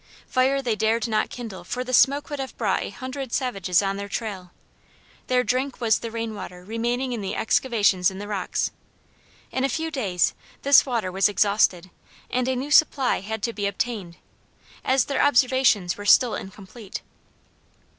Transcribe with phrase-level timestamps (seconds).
[0.25, 3.97] Fire they dared not kindle for the smoke would have brought a hundred savages on
[3.97, 4.51] their trail.
[5.27, 8.71] Their drink was the rain water remaining in the excavations in the rocks.
[9.51, 10.33] In a few days
[10.63, 11.91] this water was exhausted,
[12.31, 14.17] and a new supply had to be obtained,
[14.83, 17.03] as their observations were still incomplete.